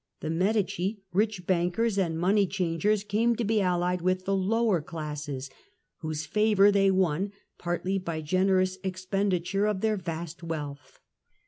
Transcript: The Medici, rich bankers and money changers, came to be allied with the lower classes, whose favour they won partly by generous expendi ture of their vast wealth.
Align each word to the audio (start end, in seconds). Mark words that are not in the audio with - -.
The 0.21 0.31
Medici, 0.31 1.03
rich 1.13 1.45
bankers 1.45 1.99
and 1.99 2.17
money 2.17 2.47
changers, 2.47 3.03
came 3.03 3.35
to 3.35 3.43
be 3.43 3.61
allied 3.61 4.01
with 4.01 4.25
the 4.25 4.35
lower 4.35 4.81
classes, 4.81 5.51
whose 5.97 6.25
favour 6.25 6.71
they 6.71 6.89
won 6.89 7.31
partly 7.59 7.99
by 7.99 8.21
generous 8.21 8.79
expendi 8.79 9.45
ture 9.47 9.67
of 9.67 9.81
their 9.81 9.97
vast 9.97 10.41
wealth. 10.41 10.99